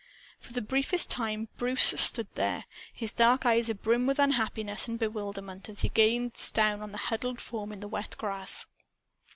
For 0.39 0.53
the 0.53 0.63
briefest 0.63 1.11
time, 1.11 1.47
Bruce 1.57 1.93
stood 1.97 2.25
there, 2.33 2.65
his 2.91 3.11
dark 3.11 3.45
eyes 3.45 3.69
abrim 3.69 4.07
with 4.07 4.17
unhappiness 4.17 4.87
and 4.87 4.97
bewilderment, 4.97 5.69
as 5.69 5.81
he 5.81 5.89
gazed 5.89 6.55
down 6.55 6.81
on 6.81 6.91
the 6.91 6.97
huddled 6.97 7.39
form 7.39 7.71
in 7.71 7.81
the 7.81 7.87
wet 7.87 8.15
grass. 8.17 8.65